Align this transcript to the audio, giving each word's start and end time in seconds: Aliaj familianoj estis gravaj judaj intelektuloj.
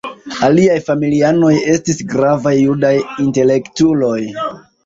Aliaj 0.45 0.77
familianoj 0.87 1.51
estis 1.75 2.01
gravaj 2.13 2.57
judaj 2.63 2.95
intelektuloj. 3.27 4.19